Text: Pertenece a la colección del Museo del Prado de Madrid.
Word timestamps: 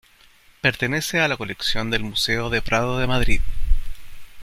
Pertenece 0.61 1.19
a 1.19 1.27
la 1.27 1.37
colección 1.37 1.91
del 1.91 2.01
Museo 2.03 2.49
del 2.49 2.63
Prado 2.63 2.97
de 2.97 3.05
Madrid. 3.05 3.39